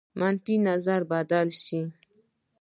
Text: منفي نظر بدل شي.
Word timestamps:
منفي 0.19 0.55
نظر 0.67 1.01
بدل 1.11 1.47
شي. 1.63 1.81